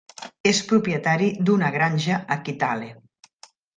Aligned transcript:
És 0.51 0.61
propietari 0.69 1.29
d'una 1.49 1.69
granja 1.77 2.17
a 2.37 2.39
Kitale. 2.49 2.89